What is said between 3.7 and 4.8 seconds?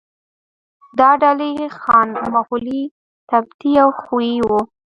او خویي وو.